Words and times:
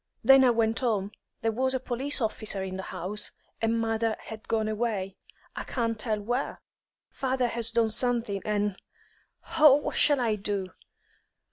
Then 0.23 0.43
I 0.43 0.49
went 0.49 0.79
home. 0.79 1.11
There 1.43 1.51
was 1.51 1.75
a 1.75 1.79
police 1.79 2.21
officer 2.21 2.63
in 2.63 2.75
the 2.75 2.81
house, 2.89 3.29
and 3.61 3.79
mother 3.79 4.15
had 4.19 4.47
gone 4.47 4.67
away, 4.67 5.15
I 5.55 5.63
can't 5.63 5.99
tell 5.99 6.19
where. 6.19 6.59
Father 7.11 7.49
has 7.49 7.69
done 7.69 7.89
something, 7.89 8.41
and 8.43 8.81
Oh, 9.59 9.75
what 9.75 9.95
shall 9.97 10.19
I 10.19 10.37
do? 10.37 10.71